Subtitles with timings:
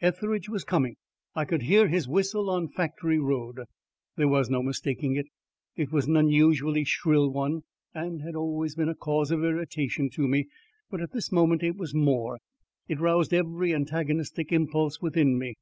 [0.00, 0.96] Etheridge was coming.
[1.36, 3.60] I could hear his whistle on Factory Road.
[4.16, 5.26] There was no mistaking it.
[5.76, 7.62] It was an unusually shrill one
[7.94, 10.48] and had always been a cause of irritation to me,
[10.90, 12.40] but at this moment it was more;
[12.88, 15.54] it roused every antagonistic impulse within me.